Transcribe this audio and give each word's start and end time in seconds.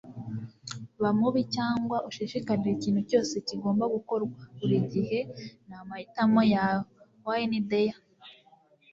ba 1.01 1.09
mubi. 1.19 1.41
cyangwa 1.55 1.97
ushishikarire. 2.09 2.69
ikintu 2.73 3.01
cyose 3.09 3.33
kigomba 3.47 3.83
gukorwa, 3.95 4.33
buri 4.57 4.77
gihe 4.93 5.19
ni 5.67 5.73
amahitamo 5.81 6.41
yawe.- 6.53 6.87
wayne 7.25 7.59
dyer 7.69 7.97